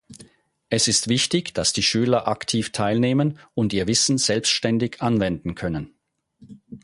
Es 0.69 0.87
ist 0.87 1.09
wichtig, 1.09 1.53
dass 1.53 1.73
die 1.73 1.83
Schüler 1.83 2.27
aktiv 2.27 2.71
teilnehmen 2.71 3.37
und 3.53 3.71
ihr 3.71 3.85
Wissen 3.85 4.17
selbstständig 4.17 4.99
anwenden 4.99 5.53
können. 5.53 5.93